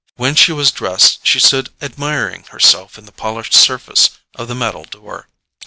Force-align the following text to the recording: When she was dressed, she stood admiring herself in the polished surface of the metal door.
When 0.15 0.33
she 0.33 0.51
was 0.51 0.71
dressed, 0.71 1.19
she 1.27 1.39
stood 1.39 1.69
admiring 1.79 2.45
herself 2.45 2.97
in 2.97 3.05
the 3.05 3.11
polished 3.11 3.53
surface 3.53 4.09
of 4.33 4.47
the 4.47 4.55
metal 4.55 4.83
door. 4.83 5.29